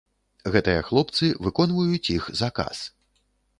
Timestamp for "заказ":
2.43-2.77